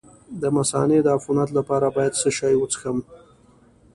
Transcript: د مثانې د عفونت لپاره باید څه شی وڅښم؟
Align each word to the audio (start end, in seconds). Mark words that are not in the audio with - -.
د 0.41 0.43
مثانې 0.57 0.99
د 1.03 1.07
عفونت 1.17 1.49
لپاره 1.57 1.87
باید 1.95 2.17
څه 2.21 2.29
شی 2.37 2.53
وڅښم؟ 2.57 2.97